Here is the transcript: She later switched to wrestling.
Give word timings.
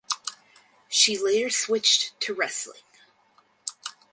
She 0.89 1.15
later 1.15 1.51
switched 1.51 2.19
to 2.21 2.33
wrestling. 2.33 2.81